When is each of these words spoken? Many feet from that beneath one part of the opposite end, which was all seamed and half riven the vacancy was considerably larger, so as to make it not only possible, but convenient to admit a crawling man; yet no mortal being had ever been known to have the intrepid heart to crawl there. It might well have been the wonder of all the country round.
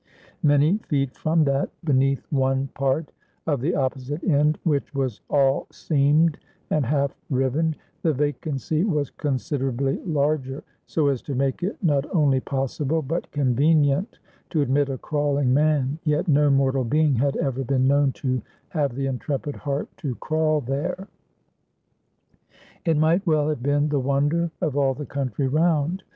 Many 0.41 0.79
feet 0.79 1.15
from 1.15 1.43
that 1.43 1.69
beneath 1.85 2.25
one 2.31 2.69
part 2.69 3.11
of 3.45 3.61
the 3.61 3.75
opposite 3.75 4.23
end, 4.23 4.57
which 4.63 4.95
was 4.95 5.21
all 5.29 5.67
seamed 5.71 6.39
and 6.71 6.87
half 6.87 7.15
riven 7.29 7.75
the 8.01 8.11
vacancy 8.11 8.83
was 8.83 9.11
considerably 9.11 9.99
larger, 10.03 10.63
so 10.87 11.05
as 11.07 11.21
to 11.21 11.35
make 11.35 11.61
it 11.61 11.77
not 11.83 12.03
only 12.15 12.39
possible, 12.39 13.03
but 13.03 13.29
convenient 13.31 14.17
to 14.49 14.61
admit 14.63 14.89
a 14.89 14.97
crawling 14.97 15.53
man; 15.53 15.99
yet 16.03 16.27
no 16.27 16.49
mortal 16.49 16.83
being 16.83 17.13
had 17.13 17.35
ever 17.37 17.63
been 17.63 17.87
known 17.87 18.11
to 18.13 18.41
have 18.69 18.95
the 18.95 19.05
intrepid 19.05 19.55
heart 19.55 19.87
to 19.97 20.15
crawl 20.15 20.61
there. 20.61 21.09
It 22.85 22.97
might 22.97 23.27
well 23.27 23.49
have 23.49 23.61
been 23.61 23.89
the 23.89 23.99
wonder 23.99 24.49
of 24.61 24.75
all 24.75 24.95
the 24.95 25.05
country 25.05 25.47
round. 25.47 26.01